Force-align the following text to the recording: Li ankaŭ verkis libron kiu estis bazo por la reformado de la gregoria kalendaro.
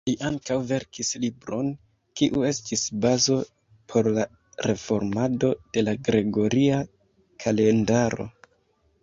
Li 0.09 0.13
ankaŭ 0.27 0.55
verkis 0.69 1.09
libron 1.25 1.67
kiu 2.21 2.45
estis 2.51 2.85
bazo 3.03 3.37
por 3.93 4.09
la 4.17 4.25
reformado 4.69 5.53
de 5.77 5.85
la 5.87 5.95
gregoria 6.09 6.83
kalendaro. 7.47 8.29